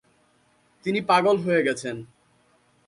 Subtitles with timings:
[0.85, 1.95] তিনি পাগল হয়ে গেছেন।